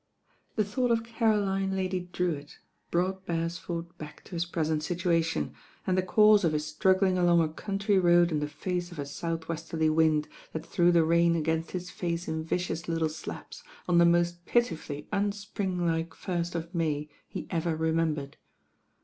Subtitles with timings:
[0.55, 2.57] The thought of Caroline, Lady Drewitt,
[2.89, 5.53] brought Beresford back to his present situation,
[5.85, 9.05] and the cause of his struggling along a country road in the face of a
[9.05, 13.99] south westerly wind, that thr6w the rain against his face in vicious little slaps, on
[13.99, 18.33] the most pitifully unspring like first of May he ever remem bered.